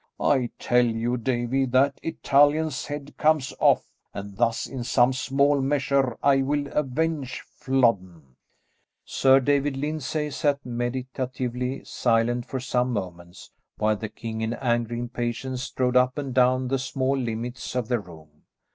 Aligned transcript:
I 0.19 0.49
tell 0.57 0.83
you, 0.87 1.15
Davie, 1.15 1.65
that 1.65 1.99
Italian's 2.01 2.87
head 2.87 3.15
comes 3.17 3.53
off, 3.59 3.85
and 4.15 4.35
thus 4.35 4.65
in 4.65 4.83
some 4.83 5.13
small 5.13 5.61
measure 5.61 6.17
will 6.23 6.67
I 6.67 6.71
avenge 6.71 7.41
Flodden." 7.45 8.35
Sir 9.05 9.39
David 9.39 9.77
Lyndsay 9.77 10.31
sat 10.31 10.65
meditatively 10.65 11.83
silent 11.83 12.47
for 12.47 12.59
some 12.59 12.91
moments 12.91 13.51
while 13.77 13.95
the 13.95 14.09
king 14.09 14.41
in 14.41 14.53
angry 14.55 14.97
impatience 14.97 15.61
strode 15.61 15.95
up 15.95 16.17
and 16.17 16.33
down 16.33 16.69
the 16.69 16.79
small 16.79 17.15
limits 17.15 17.75
of 17.75 17.87
the 17.87 17.99
room. 17.99 18.41